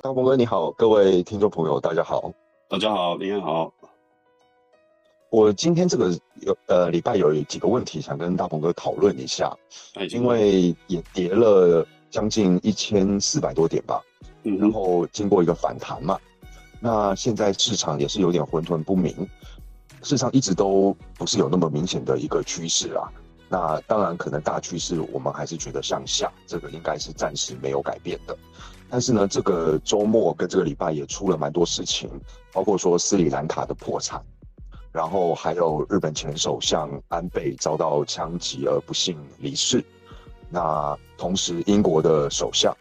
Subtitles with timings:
[0.00, 2.32] 大鹏哥你好，各位听众朋友大家好，
[2.68, 3.72] 大家好，林安好。
[5.28, 9.52] 我今天这个有呃礼拜有几个问题想跟大鹏哥讨论一下，
[10.10, 14.00] 因为也跌了将近一千四百多点吧，
[14.44, 16.16] 嗯，然后经过一个反弹嘛，
[16.78, 19.28] 那现在市场也是有点混沌不明，
[20.04, 23.10] 市场一直都不是有那么明显的一个趋势啊。
[23.48, 28.38] 那当然可能大趋势我们还是觉得向下，这个应该是暂时没有改变的。
[28.90, 32.08] 但是呢，这个周末跟这个礼拜也出了蛮多事情，
[32.52, 34.24] 包括说斯里兰卡的破产，
[34.90, 39.84] 然后还有日本前首相安倍遭到枪击而不幸离世。
[40.48, 42.74] 那同时，英国的首相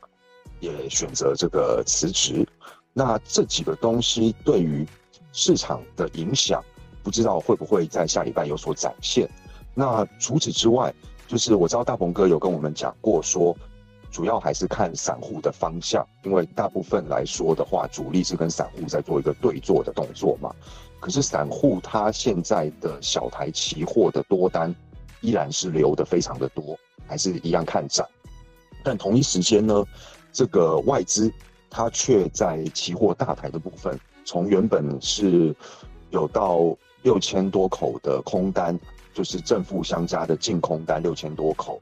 [0.61, 2.47] 也选择这个辞职。
[2.93, 4.87] 那这几个东西对于
[5.33, 6.63] 市场的影响，
[7.03, 9.29] 不知道会不会在下礼拜有所展现？
[9.73, 10.93] 那除此之外，
[11.27, 13.53] 就是我知道大鹏哥有跟我们讲过说。
[14.17, 20.51] 主要还是看散户的方向，因为大部分来说的话，主力是跟散户在做一个对做的动作嘛。
[20.99, 24.73] 可是散户他现在的小台期货的多单
[25.21, 28.07] 依然是留的非常的多，还是一样看涨。
[28.83, 29.85] 但同一时间呢，
[30.33, 31.31] 这个外资
[31.69, 35.55] 它却在期货大台的部分，从原本是
[36.09, 38.79] 有到六千多口的空单，
[39.13, 41.79] 就是正负相加的净空单六千多口。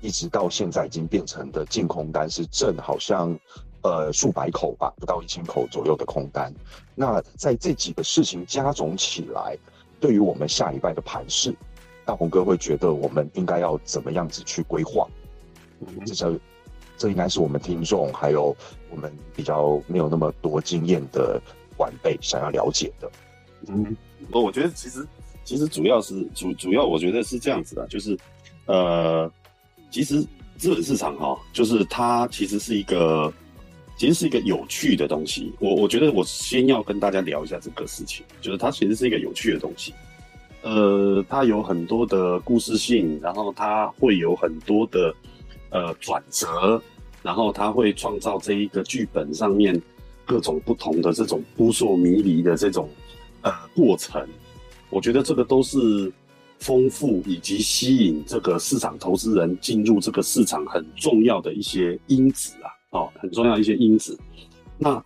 [0.00, 3.38] 一直到现在已经变成的净空单是正好像，
[3.82, 6.52] 呃数百口吧，不到一千口左右的空单。
[6.94, 9.56] 那在这几个事情加总起来，
[10.00, 11.54] 对于我们下礼拜的盘势，
[12.04, 15.06] 大鹏哥会觉得我们应该要怎么样子去规划？
[16.06, 16.40] 这这
[16.96, 18.54] 这应该是我们听众还有
[18.90, 21.40] 我们比较没有那么多经验的
[21.78, 23.10] 晚辈想要了解的。
[23.68, 23.96] 嗯，
[24.30, 25.06] 我我觉得其实
[25.44, 28.18] 其实主要是主主要我觉得是这样子的，就是
[28.64, 29.30] 呃。
[29.90, 30.24] 其实
[30.56, 33.32] 资本市场哈，就是它其实是一个，
[33.96, 35.52] 其实是一个有趣的东西。
[35.58, 39.92] 我我觉得我先要跟大家聊一下这个事情，就是它其实是一个有趣的东西。
[40.62, 45.14] 呃，它有很多的故事性，然后它会有很多的
[45.70, 46.80] 呃转折，
[47.22, 49.80] 然后它会创造这一个剧本上面
[50.24, 52.88] 各种不同的这种扑朔迷离的这种
[53.40, 54.24] 呃过程。
[54.88, 56.12] 我觉得这个都是。
[56.60, 64.16] 丰富以及吸引这个市场投资人进入这个市场很重要的一些因子啊，哦，很重要一些因子。
[64.76, 65.02] 那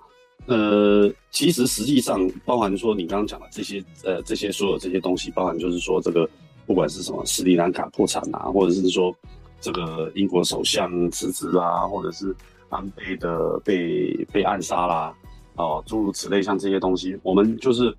[0.46, 6.28] 呃，其实实际上包含说你刚刚讲的这些呃这些所有这些东西，包含就是说这个
[6.66, 9.14] 不管是什么斯里兰卡破产啊，或者是说
[9.60, 12.34] 这个英国首相辞职啦，或者是
[12.68, 15.14] 安倍的被被暗杀啦，
[15.54, 17.96] 哦，诸如此类，像这些东西，我们就是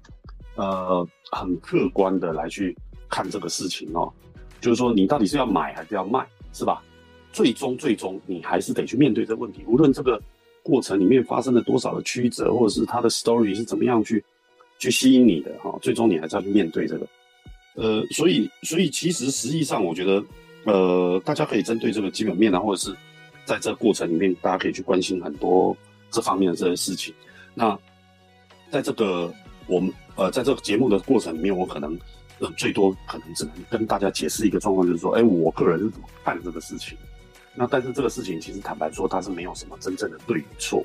[0.55, 2.75] 呃很客观的来去。
[3.15, 4.11] 看这个事情哦，
[4.59, 6.83] 就是说你到底是要买还是要卖，是吧？
[7.31, 9.63] 最终最终你还是得去面对这个问题。
[9.65, 10.21] 无论这个
[10.61, 14.21] 过程里面发生了多少的曲折，或者是它的 story 是怎么样去
[14.79, 17.07] 去吸引你的哈，最终你还是要去面对这个。
[17.75, 20.25] 呃，所以所以其实实际上我觉得，
[20.65, 22.93] 呃，大家可以针对这个基本面啊，或者是
[23.45, 25.75] 在这个过程里面，大家可以去关心很多
[26.11, 27.13] 这方面的这些事情。
[27.53, 27.79] 那
[28.71, 29.33] 在这个
[29.67, 31.97] 我们呃在这个节目的过程里面，我可能。
[32.39, 36.97] 呃，最多可能只能跟大家解释一个状况，就是说，哎，我个人是怎么看这个事情。
[37.53, 40.83] 那但是这个事情其实坦白说，它是没有什么真正的对与错，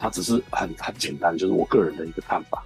[0.00, 2.64] 它只是很很简单，就是我个人的一个看法。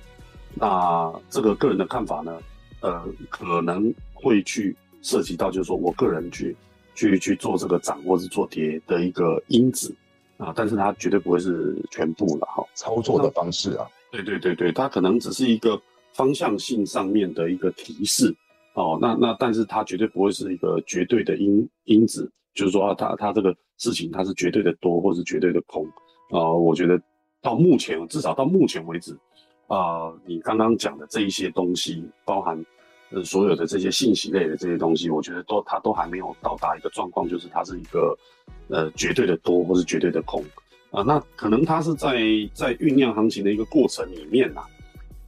[0.54, 2.38] 那这个个人的看法呢，
[2.80, 6.56] 呃，可能会去涉及到，就是说我个人去
[6.94, 9.94] 去去做这个涨或是做跌的一个因子
[10.38, 12.64] 啊，但是它绝对不会是全部了哈。
[12.74, 15.78] 操作的方式啊，对对对对，它可能只是一个。
[16.14, 18.34] 方向性上面的一个提示
[18.74, 25.84] 哦，那那但是它绝对不会是一个绝对的因因子，就是说它它这个事情它是绝对的多或是绝对的空
[26.30, 26.52] 啊。
[26.52, 27.00] 我觉得
[27.42, 29.16] 到目前至少到目前为止
[29.66, 32.64] 啊，你刚刚讲的这一些东西，包含
[33.10, 38.16] 呃所有的这些信息类的这些东西，我觉得都它都还没有到达一个状况，就是它是一个
[38.68, 40.44] 呃绝对的多或是绝对的空
[40.90, 41.02] 啊。
[41.02, 42.16] 那可能它是在
[42.52, 44.62] 在酝酿行情的一个过程里面呐。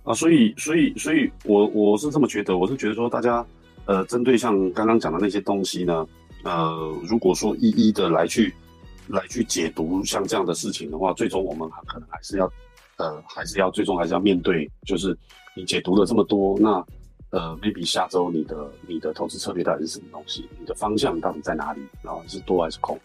[0.06, 3.44] 啊所以，所以，所以我我是这么觉得，我是觉得说，大家，
[3.87, 6.06] 呃，针对像刚刚讲的那些东西呢，
[6.44, 8.55] 呃，如果说一一的来去，
[9.08, 12.49] 来去解读像这样的事情的话，最终我们还可能还是要，
[12.99, 15.17] 呃，还是要最终还是要面对，就是
[15.56, 16.75] 你解读了这么多，那，
[17.31, 22.97] 呃，maybe 下周你的你的投资策略到底是什么东西，你的方向到底在哪里，然后是多还是空？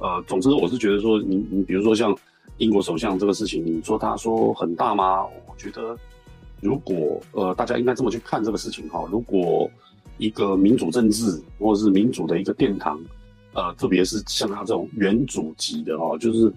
[0.00, 2.12] 呃，总之我是觉得说，你你比如说像
[2.58, 5.22] 英国首相这个事情，你说他说很大吗？
[5.46, 5.96] 我觉得。
[6.60, 9.06] 如果呃，大家应该这么去看这个事情哈。
[9.10, 9.70] 如果
[10.18, 13.00] 一个民主政治或者是民主的一个殿堂，
[13.54, 16.52] 呃，特别是像他这种原主级的哈，就是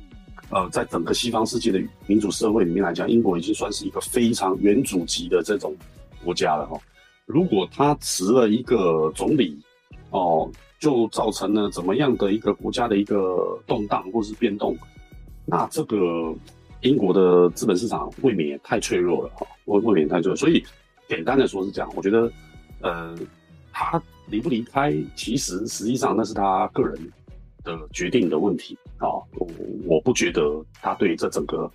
[0.49, 5.75] 呃，在整个西方世界的民主社会里面来讲，英国已经算是一个非常原主级的这种
[6.23, 6.77] 国家了哈。
[7.25, 9.57] 如果他辞了一个总理，
[10.09, 14.77] 哦，就造成了怎么样的一个国家的一个动荡或是变动，
[15.45, 15.97] 那这个
[16.83, 20.35] 英国的资本市场未免也太脆弱了哈，未未免太脆弱。
[20.35, 20.63] 所以
[21.09, 22.31] 简单的说是这样，我觉得，
[22.81, 23.17] 呃，
[23.71, 27.11] 他离不离开，其实实际上那是他个人
[27.63, 29.47] 的决定的问题啊，我
[29.85, 31.69] 我不觉得他对这整个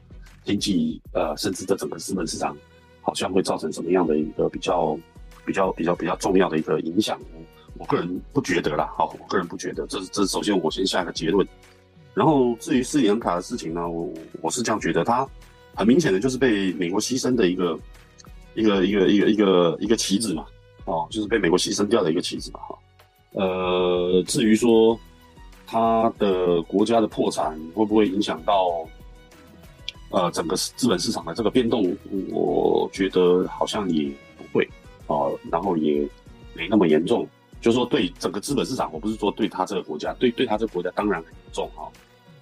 [0.44, 2.56] 经济，呃，甚至这整个资本市场，
[3.02, 4.98] 好像会造成什么样的一个比较。
[5.46, 7.18] 比较比较比较重要的一个影响，
[7.78, 8.92] 我个人不觉得啦。
[8.98, 9.86] 好，我个人不觉得。
[9.86, 11.48] 这这首先我先下一个结论。
[12.18, 15.24] 然后至于斯里兰卡的事情呢，我我是这样觉得，它
[15.76, 17.78] 很明显的就是被美国牺牲的一个
[18.54, 20.44] 一个一个一个一个一个棋子嘛，
[20.86, 22.78] 哦，就是被美国牺牲掉的一个棋子嘛，哈。
[23.34, 24.98] 呃，至于说
[25.64, 28.84] 它的国家的破产会不会影响到
[30.10, 31.96] 呃整个资本市场的这个变动，
[32.32, 34.68] 我觉得好像也不会。
[35.06, 35.14] 啊，
[35.50, 36.06] 然后也
[36.52, 37.26] 没那么严重，
[37.62, 41.88] 就是说对整个资本市场，我不是说对他这个国家，对对他这个国家当然很严重哈，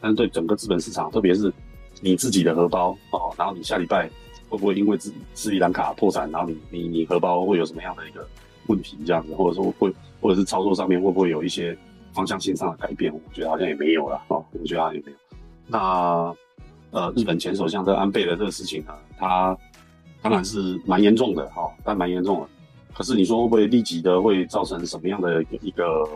[0.00, 1.52] 但是对整个资本市场，特别是
[2.00, 4.08] 你自己的荷包哦，然后你下礼拜
[4.48, 8.26] 会不会因为斯斯里兰卡破产，然后你你你荷包会有什么样的一个
[8.66, 11.76] 问题这样子，或者说会或者是操作上面会不会有一些
[12.12, 13.12] 方向性上的改变？
[13.12, 15.19] 我觉得好像也没有了哦，我觉得好像也没有。
[15.66, 16.34] 那
[16.90, 19.56] 呃，日本前首相这安倍的这个事情呢，他
[20.22, 22.48] 当然是蛮严重的哈，但蛮严重的。
[22.94, 26.08] 可是你说会不会立即的会造成什么样的一个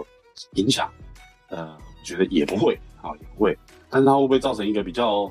[0.54, 0.88] 影响？
[1.48, 3.56] 呃，觉得也不会，啊，也不会。
[3.88, 5.30] 但是它会不会造成一个比较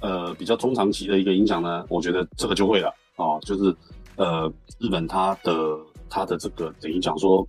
[0.00, 1.84] 呃比较中长期的一个影响呢？
[1.88, 3.74] 我觉得这个就会了，啊，就是
[4.16, 7.46] 呃日本它的它的这个等于讲说，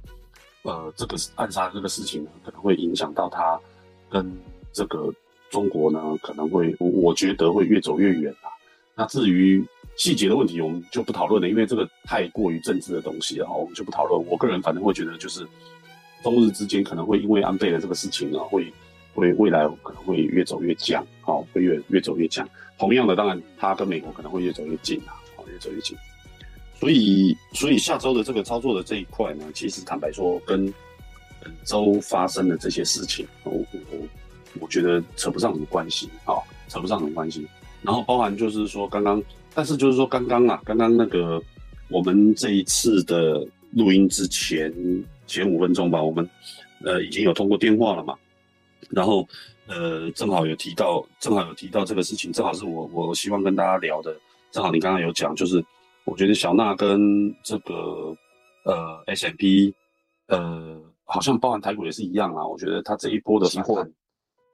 [0.64, 3.60] 呃这个暗杀这个事情呢，可能会影响到它
[4.10, 4.32] 跟
[4.72, 5.14] 这个
[5.50, 8.50] 中国呢，可能会我觉得会越走越远啊。
[8.96, 9.66] 那至于。
[10.00, 14.24] 细节的问题我们就不讨论了，因为这个太过于政治的东西了，我们就不讨论。
[14.28, 15.44] 我个人反正会觉得，就是
[16.24, 18.72] 中日之间可能会因为安倍的这个事情呢，会
[19.14, 22.48] 会未来可能会越走越僵，好，会越越走越僵。
[22.78, 25.98] 同样的，当然他跟美国可能会越走越近啊，好，越走越近。
[26.80, 30.66] 所以，所以下周的这个操作的这一块呢，其实坦白说，跟
[31.42, 33.98] 本周发生的这些事情，我我
[34.60, 36.36] 我觉得扯不上什么关系啊，
[36.68, 37.48] 扯不上什么关系。
[37.82, 39.24] 然后包含就是说刚刚。
[39.56, 41.42] 但是就是说，刚刚啊，刚刚那个
[41.90, 44.72] 我们这一次的录音之前
[45.28, 46.28] 前五分钟吧，我们
[46.84, 48.18] 呃已经有通过电话了嘛，
[48.90, 49.28] 然后
[49.68, 54.18] 呃正好有提到，正好有提到这个事情，正好是我我希望跟大家聊的，
[54.50, 55.64] 正好你刚刚有讲，就是
[56.06, 58.16] 我觉得小娜跟这个
[58.64, 59.76] 呃 S M P
[60.28, 63.88] 呃好像包含台股也是一样啊，我觉得它这一波的期货，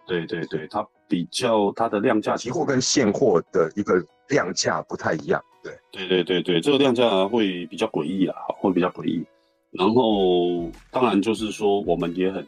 [0.08, 4.04] 对对对，它比较它的量价期货跟现货的一个。
[4.30, 9.24] 量价不太一样，对对对对对，这个量价会比较诡异啊，会比较诡异。
[9.74, 12.48] 然后当然就是说，我们也很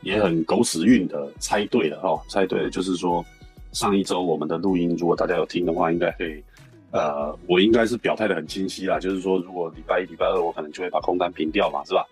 [0.00, 3.24] 也很狗屎运的猜对了哈，猜对了，就是说
[3.72, 6.42] 上一周我们的录音，如果大家有听的话，应该可以，
[6.90, 12.04] 呃，我应该是表态的很清晰啦，就是说如果礼拜一、礼拜二我可能就会把空单平掉嘛，是吧？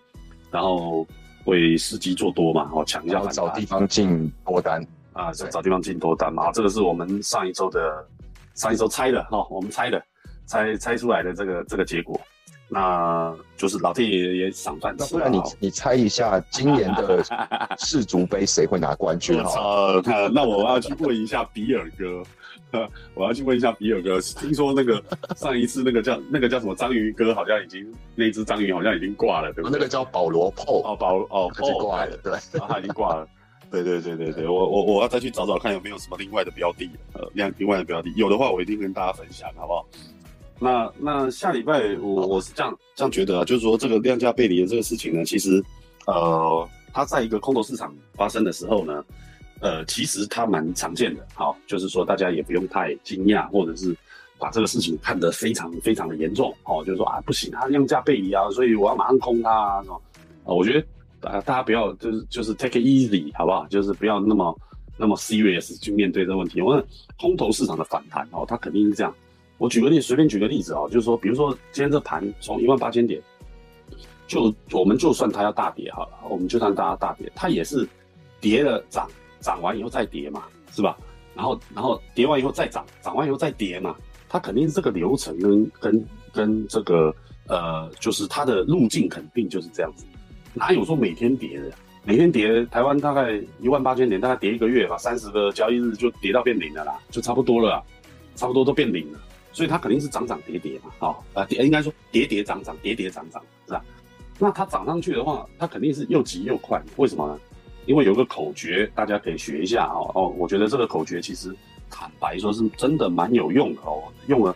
[0.51, 1.05] 然后
[1.43, 8.07] 会伺机做多嘛，哦，抢一下找地方进多单啊，找地方进多单嘛，这个是我们上一周的。
[8.53, 10.03] 上一周猜的哈，我们猜的，
[10.45, 12.19] 猜猜出来的这个这个结果，
[12.73, 15.03] 那就是老天爷也赏饭吃。
[15.03, 17.21] 那不然你你猜一下，今年的
[17.77, 19.37] 世足杯谁会拿冠军？
[19.43, 20.01] 呃，
[20.33, 22.23] 那我要去问一下比尔哥，
[23.13, 24.21] 我要去问一下比尔哥。
[24.21, 25.03] 听说那个
[25.35, 27.85] 上一次那个叫那个叫什么章鱼哥，好像已经
[28.15, 29.77] 那只章鱼好像已经挂了，对不对？
[29.77, 32.33] 那个叫保罗破哦，保哦，已经挂了，对，
[32.67, 33.27] 他已经挂了。
[33.69, 39.85] 对对对对对，我我我要再去找找看有没有什么另外的标的，呃，另另外的标的有的话，我一定跟大家分享，好不好？
[40.61, 45.61] 那那下礼拜我我是这样这样觉得啊，就是说这个量价背离的这个事情呢，其实
[46.05, 49.03] 呃，它在一个空头市场发生的时候呢，
[49.59, 53.97] 呃，其实它蛮常见的，好，就是说大家也不用太惊讶，或者是
[54.37, 59.83] 把这个事情看得非常非常的严重，哦，就是说啊不行，它量价背离啊，所以我要马上空它啊，
[60.45, 60.85] 啊，我觉得。
[61.21, 63.67] 啊，大家不要就是就是 take it easy，好不好？
[63.67, 64.59] 就是不要那么
[64.97, 66.59] 那么 serious 去面对这个问题。
[66.63, 66.83] 我问
[67.19, 69.15] 空头市场的反弹哦，它肯定是这样。
[69.61, 73.21] 我举个例，随便举个例子哦，就是说，比如说今天这盘从一万八千点，
[74.25, 77.87] 就我们就算它要大跌好了，我们就算它大跌，它也是
[78.39, 79.07] 跌了涨，
[79.39, 80.97] 涨完以后再跌嘛，是吧？
[81.35, 83.95] 然后然后跌完以后再涨，涨完以后再跌嘛，
[84.27, 87.13] 它肯定是这个流程跟跟跟这个
[87.47, 90.07] 呃，就是它的路径肯定就是这样子。
[90.55, 91.71] 哪有说每天跌的？
[92.03, 97.83] 每天跌，台湾大概一万八千点，大概跌一个月吧，三十个交易日就跌到变零了啦，就差不多了，
[98.35, 99.19] 差不多都变零了。
[99.51, 103.83] 所以它肯定是涨涨跌跌嘛，好啊，应该说跌跌涨涨，跌跌涨涨，是吧？
[104.39, 107.39] 那它涨上去的话，它肯定是又急又快，为什么呢？
[107.85, 111.55] 因为有个口诀，大家可以学一下哦哦，我觉得这个口诀其实
[111.89, 114.55] 坦白说是真的蛮有用的哦，用了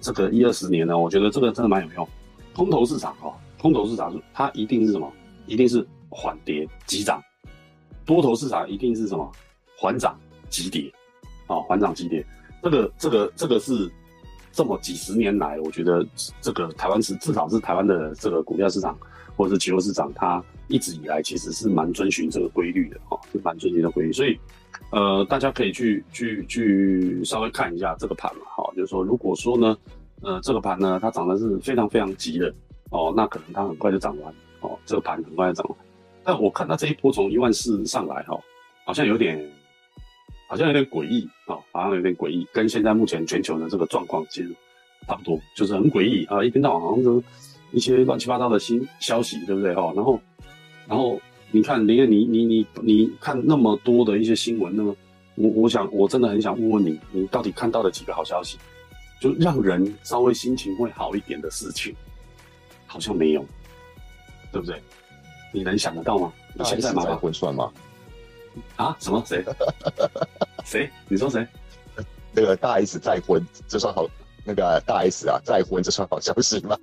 [0.00, 2.08] 这个一二十年了，我觉得这个真的蛮有用。
[2.54, 5.10] 空头市场哦，空头市场它一定是什么？
[5.46, 7.22] 一定是缓跌急涨。
[8.04, 9.32] 多头市场一定是什么？
[9.76, 10.18] 缓涨
[10.50, 10.92] 急跌，
[11.46, 12.24] 啊，缓涨急跌。
[12.60, 13.88] 这个这个这个是
[14.52, 16.06] 这么几十年来，我觉得
[16.40, 18.98] 这个台湾是至少是台湾的这个股票市场
[19.36, 24.12] 或者是期货市场，它一直以来其实是蛮遵循这个规律的哦，是蛮遵循的规律。
[24.12, 24.38] 所以，
[24.90, 29.76] 呃，大家可以去去去稍微看一下这个盘嘛，哈，就是说如果说呢。
[30.20, 32.52] 呃，这个盘呢，它涨的是非常非常急的
[32.90, 35.78] 哦，那可能它很快就涨完哦，这个盘很快就涨完。
[36.24, 38.36] 但我看到这一波从一万四上来哈，
[38.84, 39.48] 好像有点，
[40.48, 44.50] 好像有点诡异啊，好像有点诡异，跟现在目前全球的这个状况其实
[45.06, 47.22] 差不多，就是很诡异啊，一天到晚好像是
[47.72, 49.92] 一些乱七八糟的新消息，对不对哈？
[49.94, 50.20] 然后，
[50.88, 54.96] 然后你看，林燕你你你你看那么多的一些新闻，那么
[55.34, 58.58] 我我想我真的很想问问你，你到底看到了几个好消息？
[59.20, 61.94] 就让人稍微心情会好一点的事情，
[62.86, 63.44] 好像没有，
[64.52, 64.80] 对不对？
[65.52, 66.32] 你能想得到吗？
[66.54, 67.70] 你现在再婚算吗？
[68.76, 68.96] 啊？
[68.98, 69.22] 什么？
[69.26, 69.44] 谁？
[70.64, 70.90] 谁？
[71.08, 71.46] 你说谁？
[72.32, 74.06] 那个大 S 再婚，这算好？
[74.44, 76.78] 那个大 S 啊，再婚，这算好消息吗？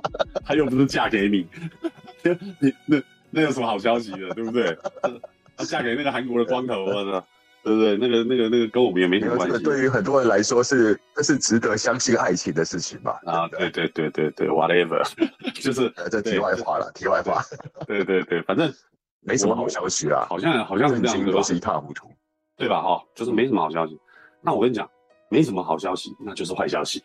[0.45, 1.47] 她又不是嫁给你，
[2.59, 3.01] 你那
[3.31, 4.29] 那有什么好消息的？
[4.35, 4.77] 对不对？
[5.57, 7.23] 她嫁给那个韩国的光头啊？
[7.63, 7.97] 对不对？
[7.97, 9.57] 那个、那个、那个跟我们也没什么关系。
[9.63, 13.19] 对于很多人来说，是这是值得相信爱情的事情吧？
[13.25, 15.01] 啊，对对对对对，whatever，
[15.59, 17.43] 就是这题外话了，题外话。
[17.87, 18.71] 对对对，反正
[19.25, 22.09] 没什么好消息啊，好像好像是这样都是一塌糊涂，
[22.55, 22.81] 对吧？
[22.81, 23.99] 哈，就是没什么好消息。
[24.41, 24.89] 那我跟你讲，
[25.29, 27.03] 没什么好消息，那就是坏消息。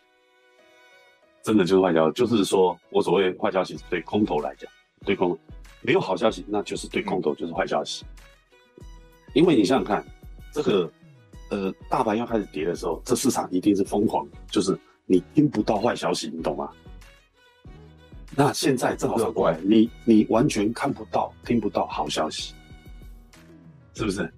[1.43, 4.71] 真的就是坏消息，就是说我所谓坏消息，对空头来讲，
[5.05, 5.37] 对空
[5.81, 8.05] 没有好消息，那就是对空头就是坏消息。
[9.33, 10.05] 因为你想想看。
[10.53, 10.91] 这个，
[11.49, 16.69] 呃，大盘要开始跌的时候，这市场一定是疯狂，就是你听不到坏消息，你懂吗？
[18.35, 22.53] 那现在正好反过来，你你完全看不到、听不到好消息，
[23.93, 24.31] 是不是？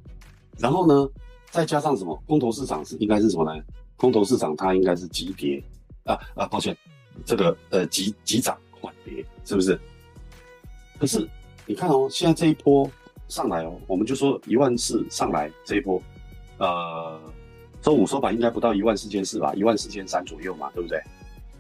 [0.57, 1.09] 然后呢，
[1.51, 2.15] 再加上什么？
[2.27, 3.63] 空头市场是应该是什么呢？
[3.95, 5.63] 空头市场它应该是急跌
[6.05, 6.75] 啊啊，抱歉，
[7.25, 9.79] 这个呃急急涨缓跌，是不是？
[10.99, 11.27] 可是
[11.65, 12.89] 你看哦，现在这一波。
[13.29, 15.99] 上来哦，我们就说一万四上来这一波，
[16.59, 17.19] 呃，
[17.81, 21.01] 周五收盘应该不到一万四千四吧，一万四千三左右嘛，对不对？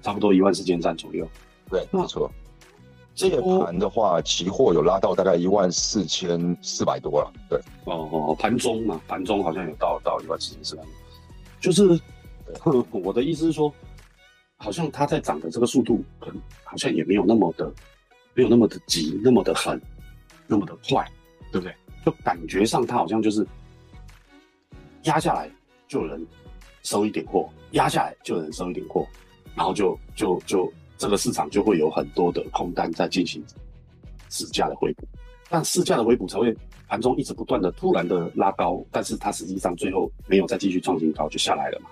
[0.01, 1.27] 差不多一万四千三左右。
[1.73, 2.31] 对，没错。
[3.15, 7.33] 这个盘的话，期货有拉到大概一万四千四百多了。
[7.49, 10.91] 对，哦哦，盘中嘛，盘中好像有到到一万四千四百多。
[11.59, 11.99] 就是，
[12.91, 13.73] 我的意思是说，
[14.57, 17.71] 好像它在涨的这个速度，可能好像也没有那么的，
[18.35, 19.81] 没有那么的急，那么的狠，
[20.45, 21.03] 那么的快。
[21.51, 21.75] 对不对？
[22.03, 23.45] 就感觉上它好像就是
[25.03, 25.47] 压下来
[25.87, 26.27] 就有人
[26.81, 29.05] 收一点货，压下来就有人收一点货，
[29.53, 33.43] 然后就就就这个市场就会有很多的空单在进行
[34.29, 35.07] 市价的回补，
[35.49, 36.55] 但市价的回补才会
[36.87, 41.89] 盘中一直不断的突然的拉高，但是它实际上最后没有再继续创新高就下来了嘛，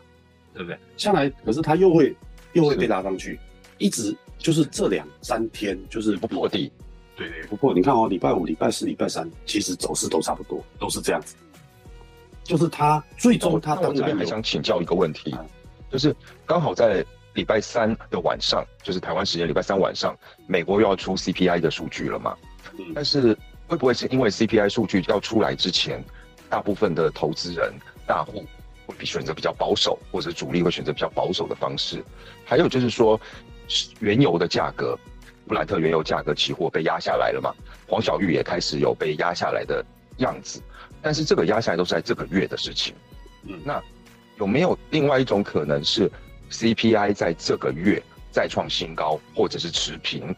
[0.53, 0.77] 对不对？
[0.97, 2.15] 下来可是它又会
[2.53, 3.39] 又会被拉上去，
[3.77, 6.71] 一直就是这两三天就是不破底。
[7.15, 11.35] 对对，不破你看哦，礼拜五、礼拜四、礼拜三，其实走势都差不多，都是这样子。
[12.43, 15.35] 就是它最终它我这边还想请教一个问题，
[15.91, 16.15] 就是
[16.45, 22.35] 刚好在礼拜三的晚上，就是台湾时间礼拜三晚上，美国又要出 CPI 的数据了嘛？
[22.93, 26.03] 但是会不会是因为 CPI 数据要出来之前，
[26.49, 27.73] 大部分的投资人
[28.05, 28.45] 大户
[28.85, 32.03] 会比选择比较保守，或者主力会选择比较保守的方式？
[32.45, 33.19] 还有就是说，
[33.99, 34.97] 原油的价格。
[35.47, 37.53] 布兰特原油价格期货被压下来了嘛？
[37.85, 39.83] 黄小玉也开始有被压下来的
[40.17, 40.61] 样子，
[41.01, 42.93] 但是这个压下来都是在这个月的事情。
[43.43, 43.83] 嗯，那
[44.37, 46.09] 有没有另外一种可能是
[46.51, 50.35] CPI 在这个月再创新高，或者是持平，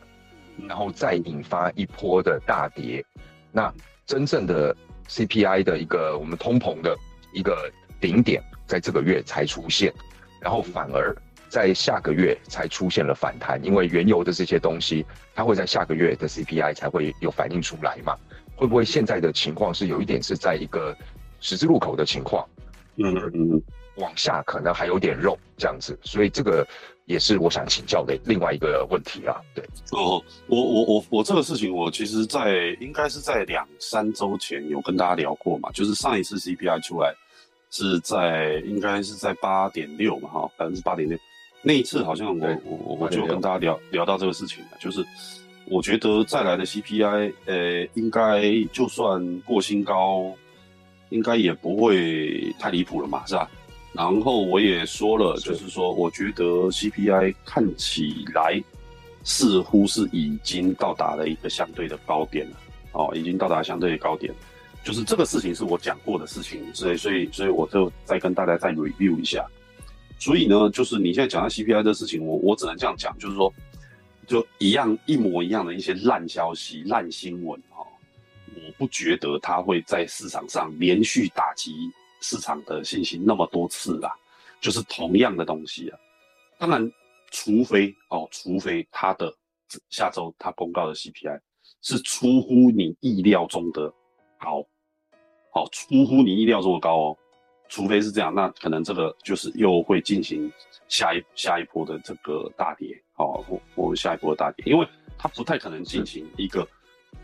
[0.68, 3.04] 然后再引发一波的大跌？
[3.52, 3.74] 那
[4.06, 4.76] 真正的
[5.10, 6.96] CPI 的一个我们通膨的
[7.34, 9.94] 一个顶点在这个月才出现，
[10.40, 11.16] 然后反而。
[11.50, 15.06] 在下个月才出现了反弹，因为原油的这些东西，
[15.36, 18.18] 它会在下个月的 CPI 才会有反映出来嘛？
[18.56, 20.98] 会不会现在的情况是有一点是在一个
[21.42, 22.44] 十字路口的情况？
[22.96, 23.62] 嗯嗯，
[23.96, 26.66] 往下可能还有点肉这样子，所以这个
[27.06, 29.40] 也是我想请教的另外一个问题啊。
[29.54, 37.14] 对，哦，我我我我这个事情，我其实在应该是在两三周前有跟大家聊过嘛，就是上一次 CPI 出来
[37.70, 41.18] 是在应该是在八点六嘛，哈，百分之八点六。
[41.62, 45.06] 那一次好像我我我就跟大家聊聊到这个事情了，就是
[45.66, 48.42] 我觉得再来的 CPI，呃，应该
[48.74, 50.34] 就算过新高，
[51.10, 53.50] 应该也不会太离谱了嘛，是吧？
[53.94, 58.62] 然后我也说了，就是说我觉得 CPI 看起来
[59.24, 62.58] 似乎是已经到达了一个相对的高点了，
[62.94, 64.34] 哦，已经到达相对的高点，
[64.84, 69.46] 就是这个事情是我讲过的事情，所以所以所以我就再跟大家再 review 一下。
[70.18, 73.54] 所以呢，就是你现在讲到 CPI 的事情，我我只能这样讲，就是说，
[74.26, 77.86] 就一样一模一样的一些烂消息、烂新闻哈，
[78.56, 81.92] 我不觉得它会在市场上连续打击
[82.24, 84.12] 市场的信心那么多次啦，
[84.60, 86.00] 就是同样的东西啊。
[86.58, 86.92] 当然，
[87.30, 89.32] 除非哦，除非它的
[89.90, 91.40] 下周它公告的 CPI
[91.82, 93.94] 是出乎你意料中的
[94.40, 94.66] 高，
[95.52, 97.18] 好，出乎你意料中的高哦。
[97.70, 100.52] 除非是这样，那可能这个就是又会进行
[100.88, 104.88] 下一下一波的这个大跌，好，或或下一波的大跌，因为
[105.18, 106.68] 它不太可能进行一个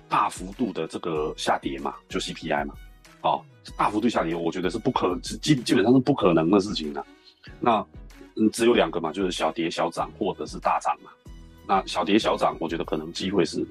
[0.07, 2.73] 大幅度的这个下跌嘛，就 CPI 嘛，
[3.21, 3.45] 好，
[3.77, 7.05] 大幅度下跌，我觉得是不可基基本上是不可能的事情的。
[7.59, 7.85] 那
[8.35, 11.11] 嗯，只有两个嘛，就是小跌小涨或者是大涨嘛。
[11.67, 13.65] 那小跌小涨，我觉得可能机会是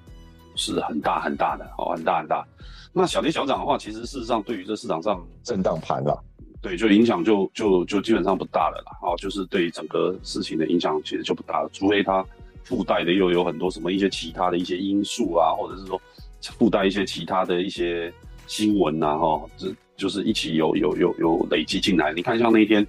[0.55, 2.47] 是很大很大的，哦，很大很大。
[2.93, 6.23] 那小跌小涨的话，其实事实上对于这市场上震荡盘了。
[6.61, 12.25] 对，就影响就就就基本上不大了啦，哦，就是对整个事情的影响其实就不大了，除非它
[12.65, 16.01] 附带的又有很多什么一些其他的一些因素啊，或者是说
[16.41, 18.13] 附带一些其他的一些
[18.49, 22.13] 新闻呐，哈，这就是一起有有有有累积进来。
[22.13, 22.85] 你看像那天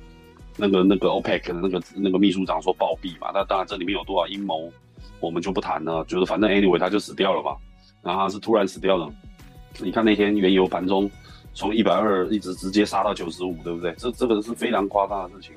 [0.57, 4.73] 那个那个 OPEC 的那个那个秘书长说暴毙嘛，那当然这里面有多少阴谋，
[5.19, 7.55] 我们就不谈了，就是反正 anyway 他就死掉了嘛，
[8.01, 9.07] 然后他是突然死掉了。
[9.79, 11.07] 你看那天原油盘中。
[11.51, 13.91] 从一百二一直直接杀到九十五，对不对？
[13.97, 15.55] 这这个是非常夸张的事情。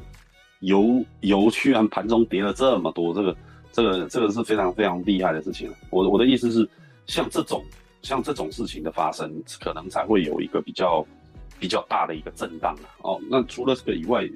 [0.60, 3.36] 油油居然盘中跌了这么多，这个
[3.70, 5.70] 这个这个是非常非常厉害的事情。
[5.90, 6.68] 我我的意思是，
[7.06, 7.62] 像这种
[8.02, 11.06] 像这种事情的发生，可能才会有一个比较
[11.58, 12.86] 比较大的一个震荡啊。
[13.02, 14.28] 哦，那除了这个以外，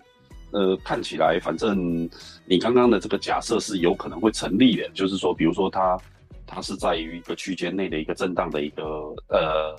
[0.53, 2.09] 呃，看起来反正
[2.47, 5.99] 你刚刚的这个假设是有可能会成立的，就是说，比如说它
[6.47, 8.85] 它是在于一个区间内的一个震荡的一个
[9.29, 9.77] 呃。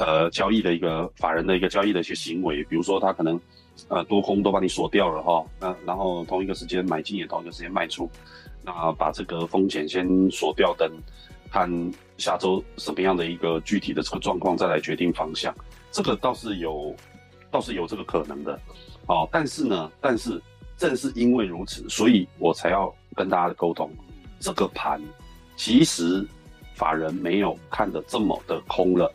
[0.00, 3.40] 呃，交易的一个法人的一个交易的一些行为，比如说他可能，
[3.88, 8.08] 呃，多空都把你锁掉了哈，那然后同一个时间买进也同一个时间卖出，
[8.62, 10.88] 那把这个风险先锁掉，等
[11.50, 11.70] 看
[12.16, 15.54] 下周什么样的一个具体的这个状况再来决定方向，
[15.90, 16.94] 这个倒是有，
[17.50, 18.60] 倒是有这个可能的，
[19.06, 20.40] 哦，但是呢，但是
[20.76, 23.90] 正是因为如此，所以我才要跟大家的沟通，
[24.40, 25.00] 这个盘
[25.56, 26.26] 其实
[26.74, 29.12] 法人没有看得这么的空了。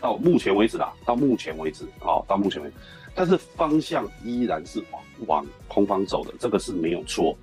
[0.00, 2.74] 到目前为止啦，到目前为止啊，到目前为止，
[3.14, 7.36] 但是方向依然是往往空方走的，这个是没有错。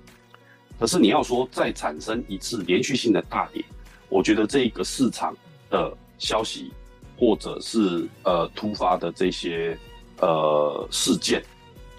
[0.78, 3.64] 可是你要说再产生一次连续性的大跌，
[4.08, 5.36] 我觉得这个市场
[5.70, 6.72] 的消息
[7.18, 9.76] 或者是呃突发的这些
[10.20, 11.42] 呃事件，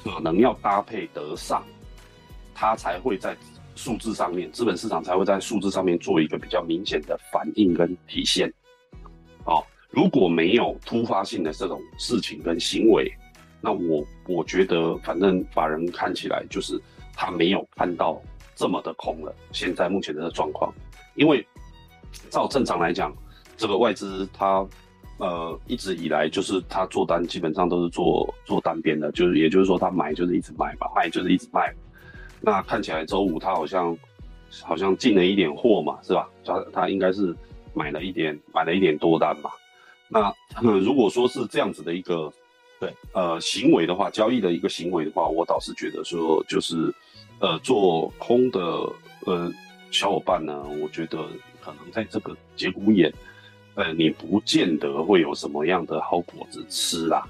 [0.04, 1.64] 可能要搭配得上，
[2.54, 3.36] 它才会在
[3.76, 8.52] 数字上面，资本市场才会在数字上面做一个比较明显的反应跟体现，
[9.46, 9.64] 哦。
[9.90, 13.12] 如果没有突发性的这种事情跟行为，
[13.62, 16.80] 那我我觉得反正法人看起来就是
[17.16, 18.22] 他没有看到
[18.54, 19.34] 这么的空了。
[19.54, 20.72] 现在目前的状况，
[21.16, 21.44] 因为
[22.30, 23.14] 照正常来讲，
[23.56, 24.66] 这个外资它
[25.18, 31.74] 呃一直以来就是他做单基本上都是做做单边的，就是也就是说他买就是一直买嘛，卖就是一直卖。
[32.40, 33.98] 那看起来周五他好像
[34.62, 36.30] 好像进了一点货嘛，是吧？
[36.46, 37.36] 他他应该是
[37.74, 39.50] 买了一点买了一点多单嘛。
[40.10, 42.32] 那如果说是这样子的一个，
[42.80, 46.94] 对，呃，行为的话，交易的一个行为的话，我倒是觉得说，就是，
[47.40, 48.60] 呃，做空的
[49.26, 49.52] 呃
[49.92, 51.28] 小伙伴呢，我觉得
[51.68, 53.14] 可能在这个节骨眼，
[53.76, 57.24] 呃，你不见得会有什么样的好果子吃啦，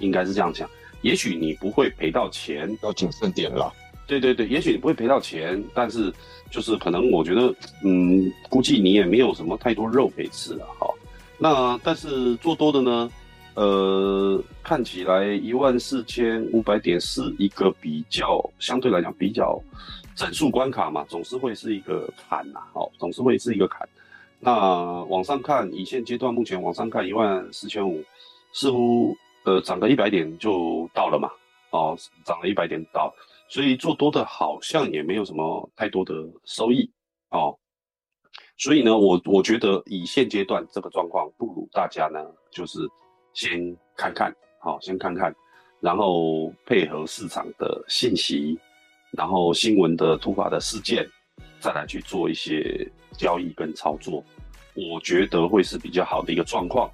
[0.00, 0.68] 应该是这样讲。
[1.02, 3.72] 也许你不会赔到钱，要谨慎点啦。
[4.06, 6.12] 对对对，也许你不会赔到钱，但是
[6.50, 7.54] 就是可能我觉得，
[7.84, 10.86] 嗯，估计你也没有什么太多肉可以吃了，哈。
[11.38, 13.10] 那但是做多的呢，
[13.54, 19.60] 呃，看起来一万四千五百点是一个比较相对来讲比较
[20.14, 23.88] 整数关卡嘛，总是会是一个坎呐，哦，总是会是一个坎。
[24.38, 28.02] 那往上看，以现阶段目前往上看一万四千五，
[28.52, 31.30] 似乎呃涨个一百点就到了嘛，
[31.70, 33.12] 哦，涨了一百点到，
[33.48, 36.90] 所以做多的好像也没有什么太多的收益
[37.30, 37.56] 哦。
[38.56, 42.78] 所以呢，我我觉得以现阶段这个状况，不如大家呢就是
[43.32, 45.34] 先看看，好，先看看，
[45.80, 48.58] 然后配合市场的信息，
[49.16, 51.08] 然后新闻的突发的事件，
[51.60, 54.22] 再来去做一些交易跟操作，
[54.74, 56.90] 我觉得会是比较好的一个状况。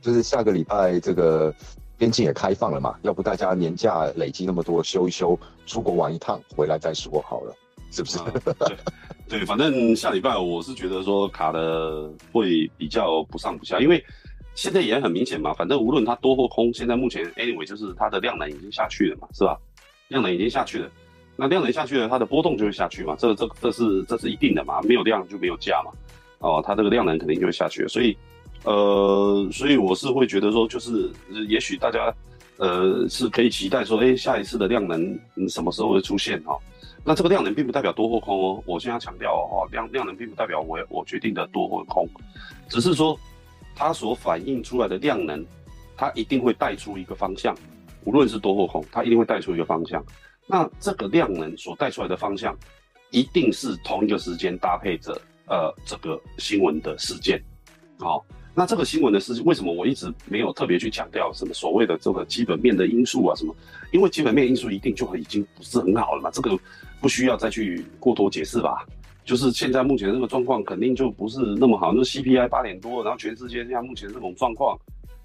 [0.00, 1.54] 就是下个礼拜这个
[1.96, 7.54] 边境也开放了嘛，要不大家年假累积那么多，休一休，出国玩一趟，回来再说好了，
[7.90, 8.18] 是不是？
[8.58, 8.76] 对。
[9.26, 14.04] 对，反正下礼拜我是觉得说卡的会比较不上不下，因为
[14.54, 19.58] 现在也很明显嘛，反正无论它多或空，现在目前 anyway 就是它的量能已经下去了嘛，是吧？
[20.08, 20.90] 量能已经下去了，
[21.36, 25.90] 那量能下去了，它的波动就会下去嘛，这这这是这是一定的嘛，没有量就没有价嘛，
[26.38, 28.16] 哦，它这个量能肯定就会下去，所以
[28.64, 31.10] 呃，所以我是会觉得说，就是
[31.48, 32.14] 也许大家
[32.58, 35.18] 呃是可以期待说，哎，下一次的量能
[35.48, 36.56] 什么时候会出现哈？
[37.04, 42.08] 那这个量能并不代表多或空哦，我现在强调哦，量量能并不代表我我决定的多或空，
[42.68, 43.18] 只是说
[43.74, 45.44] 它所反映出来的量能，
[45.96, 47.54] 它一定会带出一个方向，
[48.04, 50.02] 无论是多或空，它一定会带出一个方向。
[50.46, 52.56] 那这个量能所带出来的方向，
[53.10, 55.12] 一定是同一个时间搭配着
[55.46, 57.42] 呃这个新闻的事件，
[57.98, 58.24] 好。
[58.56, 63.34] 那这个新闻的事情，为什么我一直没有特别去强调什么所谓的这个基本面的因素啊？
[63.34, 63.52] 什么？
[63.90, 66.56] 因为基本面因素一定就已经不是很好了嘛，这个
[67.00, 68.86] 不需要再去过多解释吧。
[69.24, 74.78] 就是现在目前这个状况肯定就不是那么好，那 CPI 八点多，然后全世界现在目前这种状况，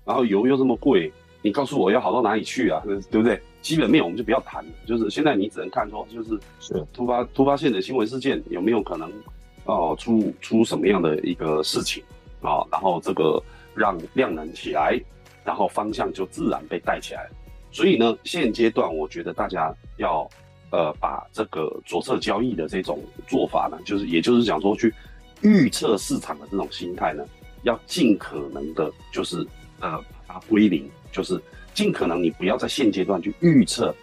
[0.05, 2.81] 然后油又这么贵，你告诉我要好到哪里去啊？
[2.85, 3.41] 对不对？
[3.61, 9.11] 基本面我们就不要谈了，就是现在你只能看说，就是是突发突发性的新闻事件有没有可能
[9.65, 12.03] 哦出出什么样的一个事情。
[12.41, 13.43] 啊，然后这个
[13.75, 14.97] 让量能起来，
[15.43, 17.27] 然后方向就自然被带起来。
[17.69, 20.25] 所以呢，现阶段我觉得大家要
[20.71, 24.93] 呃把这个左侧交易的这种做法呢，就是也就是讲说去
[25.41, 27.25] 预测市场的这种心态呢，
[27.63, 29.45] 要尽可能的，就是
[29.81, 31.41] 呃把它归零，就是
[31.73, 33.93] 尽可能你不要在现阶段去预测，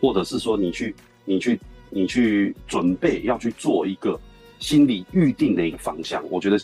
[0.00, 0.94] 或者是说你去
[1.24, 4.18] 你去你去准备要去做一个
[4.58, 6.58] 心理预定的一个方向，我觉得。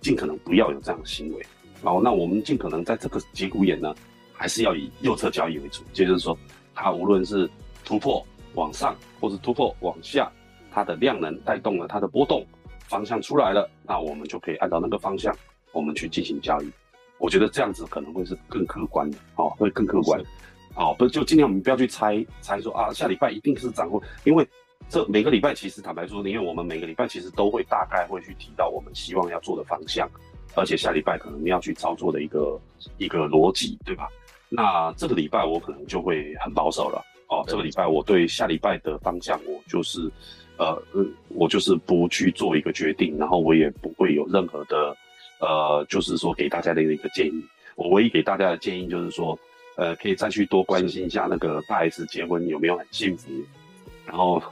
[0.00, 1.44] 尽可能不要有这样的行为，
[1.82, 3.92] 然后，那我们尽可能在这个节骨眼呢，
[4.32, 6.38] 还是要以右侧交易为主，也就是说，
[6.72, 7.50] 它无论是
[7.84, 10.30] 突破往上，或是突破往下，
[10.70, 12.46] 它的量能带动了它的波动
[12.86, 15.36] 方向出来了，那我们就可以按照那个方向，
[15.72, 16.70] 我们去进行交易。
[17.18, 20.20] 我觉得这样子可能会是更客观的，哦，会更客观，
[20.74, 24.46] 哦，不就尽量我们不要去猜猜说啊，下礼拜一定是涨或，因为。
[24.90, 30.08] 这每个礼拜其实坦白说，因为我们每个礼拜其实都会大概会去提到我们希望要做的方向，
[30.54, 32.58] 而且下礼拜可能要去操作的一个
[32.96, 34.08] 一个逻辑，对吧？
[34.48, 37.44] 那这个礼拜我可能就会很保守了哦。
[37.46, 40.10] 这个礼拜我对下礼拜的方向，我就是
[40.56, 40.82] 呃，
[41.28, 44.96] 我就是不去做一个决定，然后我也不会有任何的
[45.40, 47.44] 呃，就是说给大家的一个建议。
[47.74, 49.38] 我唯一给大家的建议就是说，
[49.76, 53.30] 呃，可以再去多关心一下那个大 S 结婚有没有很幸福。
[54.04, 54.42] 然后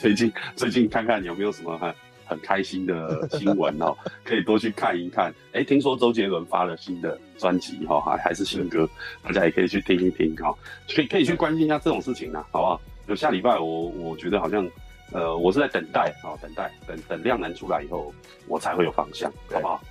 [0.00, 5.32] 最近最近看看有没有什么很很开心的新闻哦，可以多去看一看。
[5.52, 8.88] 哎，听说周杰伦发了新的专辑哈，还还是新歌，
[9.22, 10.52] 大家也可以去听一听哈，
[10.92, 12.80] 可以可以去关心一下这种事情呢，好不好？
[13.06, 14.68] 就下礼拜我我觉得好像，
[15.12, 18.12] 呃，我是在等待啊，等待等等量能出来以后，
[18.48, 19.82] 我才会有方向，好不好？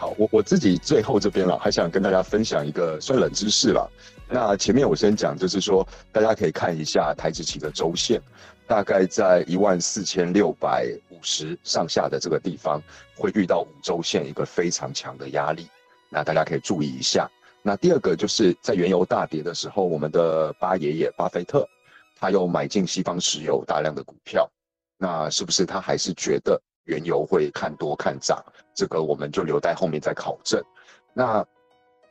[0.00, 3.90] 好，我我自己最后这边了，还想跟大家分享一个算冷知识了。
[4.28, 8.22] 那前面我先讲，就是说大家可以看一下台指期的周线，
[8.64, 12.80] 大概在一万四千六百五十上下的这个地方，
[13.16, 15.66] 会遇到五周线一个非常强的压力。
[16.08, 17.28] 那大家可以注意一下。
[17.60, 21.68] 那第二个就是在原油大跌的时候，我们的巴爷爷巴菲特，
[22.14, 24.48] 他又买进西方石油大量的股票，
[24.96, 26.56] 那是不是他还是觉得？
[26.88, 28.42] 原油会看多看涨，
[28.74, 30.60] 这个我们就留待后面再考证。
[31.12, 31.44] 那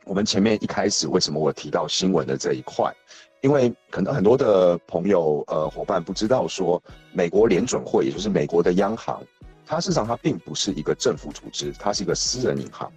[0.04, 2.94] 我们前面一开始为什么我提到新闻的这一块？
[3.40, 9.22] 因为可能很多的朋友呃伙伴不知道说，美国联准会也就是美国的央行，
[9.66, 12.90] 它事实上它并不是一个政府组织，它是一个私人银行，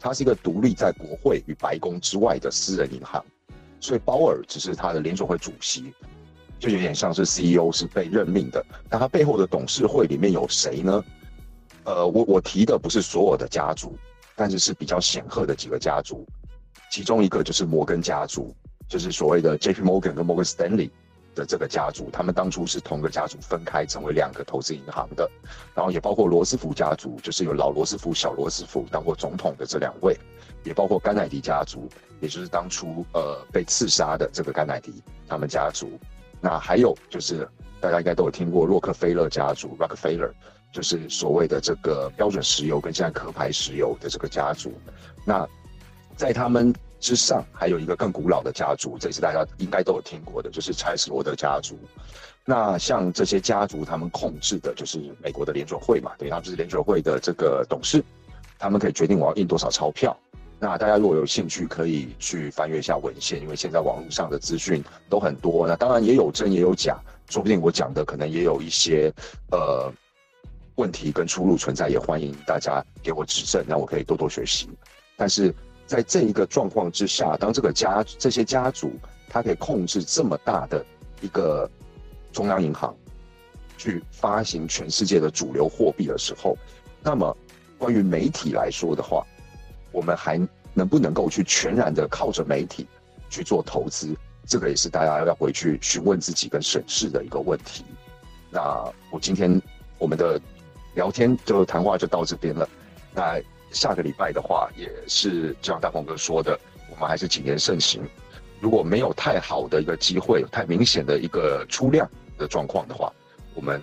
[0.00, 3.24] 它是一个独立在国会与白宫之外的私人银行。
[3.80, 5.94] 所以鲍尔只是它的联准会主席，
[6.58, 8.64] 就有点像是 CEO 是被任命的。
[8.90, 11.02] 那他背后的董事会里面有谁呢？
[11.88, 13.96] 呃，我我提的不是所有的家族，
[14.36, 16.26] 但是是比较显赫的几个家族，
[16.90, 18.54] 其中一个就是摩根家族，
[18.86, 19.80] 就是所谓的 J.P.
[19.80, 20.90] Morgan 跟 Morgan Stanley
[21.34, 25.30] 的这个家族，他们当初是同个家族分开成为两个投资银行的，
[25.74, 30.14] 然后也包括罗斯福家族，就是有老罗斯福、小罗斯福当过总统的这两位，
[30.64, 31.88] 也包括甘乃迪家族，
[32.20, 35.98] 也就是当初呃被刺杀的这个甘乃迪他们家族，
[36.38, 37.48] 那还有就是
[37.80, 40.32] 大家应该都有听过洛克菲勒家族 （Rockefeller），
[40.72, 44.72] 就是所谓的这个标准石油跟现在壳牌石油的这个家族。
[45.24, 45.46] 那
[46.16, 51.78] 在他们之上还有一个更古老的家族，这也是大家应该都有听过的，就是柴斯罗德家族。
[52.44, 58.02] 那像这些家族，他们控制的就是美国的联准会嘛，对，他们就是联准会的这个董事，
[58.58, 60.16] 他们可以决定我要印多少钞票。
[60.58, 65.68] 那大家如果有兴趣，可以去翻阅一下文献，因为现在网络上的资讯都很多。
[65.68, 69.12] 那当然也有真也有假，说不定我讲的可能也有一些
[69.52, 69.92] 呃
[70.78, 74.70] 问题跟出路存在，也欢迎大家给我指正，让我可以多多学习。
[75.16, 75.52] 但是
[75.86, 78.92] 在这一个状况之下，当这个家这些家族
[79.28, 80.84] 他可以控制这么大的
[81.20, 81.68] 一个
[82.32, 82.96] 中央银行，
[83.76, 86.56] 去发行全世界的主流货币的时候，
[87.02, 87.36] 那么
[87.76, 89.26] 关于媒体来说的话，
[89.90, 90.40] 我们还
[90.74, 92.86] 能不能够去全然的靠着媒体
[93.28, 94.16] 去做投资？
[94.46, 97.84] 这个也是大家要回去询问自己跟审视的一个问题。
[98.50, 98.60] 那
[99.10, 99.60] 我今天
[99.98, 100.40] 我们的
[100.98, 102.68] 聊天就谈话就到这边了。
[103.14, 106.58] 那下个礼拜的话，也是就像大鹏哥说的，
[106.90, 108.02] 我们还是谨言慎行。
[108.60, 113.12] 如果没有太好的一个机会，太明显的一个出量的状况的话，
[113.54, 113.80] 我们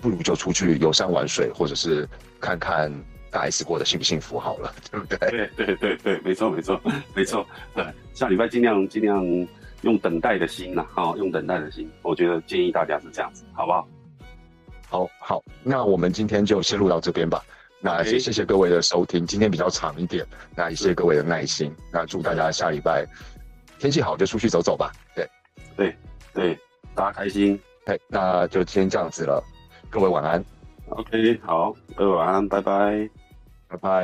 [0.00, 2.08] 不如就出去游山玩水，或者是
[2.40, 2.90] 看看。
[3.34, 5.18] 大 S 过得幸不幸福好了， 对不对？
[5.28, 6.80] 对对对对，没错没错
[7.16, 7.44] 没错。
[7.74, 9.26] 对，下礼拜尽量尽量
[9.82, 11.90] 用等待的心呐，好，用等待的心。
[12.02, 13.88] 我觉得建议大家是这样子，好不好？
[14.94, 17.44] 好好，那我们今天就先录到这边吧。
[17.80, 21.74] 那也谢谢各位的收听，今天比较长一点，那也谢谢各位的耐心。
[21.90, 23.04] 那祝大家下礼拜
[23.76, 24.92] 天气好就出去走走吧。
[25.16, 25.28] 对
[25.76, 25.96] 对
[26.32, 26.58] 对，
[26.94, 27.60] 大家开心。
[27.86, 29.42] 嘿，那就先这样子了，
[29.90, 30.44] 各位晚安。
[30.90, 33.10] OK，好，各位晚安，拜拜。
[33.66, 34.02] 拜拜。